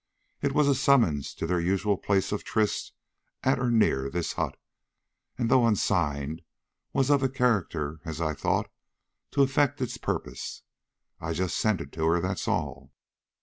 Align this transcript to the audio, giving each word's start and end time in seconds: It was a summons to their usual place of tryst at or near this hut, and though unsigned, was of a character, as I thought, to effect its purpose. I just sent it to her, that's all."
It 0.41 0.53
was 0.53 0.67
a 0.67 0.73
summons 0.73 1.31
to 1.35 1.45
their 1.45 1.59
usual 1.59 1.95
place 1.95 2.31
of 2.31 2.43
tryst 2.43 2.93
at 3.43 3.59
or 3.59 3.69
near 3.69 4.09
this 4.09 4.33
hut, 4.33 4.57
and 5.37 5.47
though 5.47 5.67
unsigned, 5.67 6.41
was 6.91 7.11
of 7.11 7.21
a 7.21 7.29
character, 7.29 7.99
as 8.03 8.19
I 8.19 8.33
thought, 8.33 8.71
to 9.29 9.43
effect 9.43 9.79
its 9.79 9.97
purpose. 9.97 10.63
I 11.19 11.33
just 11.33 11.55
sent 11.55 11.81
it 11.81 11.91
to 11.91 12.07
her, 12.07 12.19
that's 12.19 12.47
all." 12.47 12.91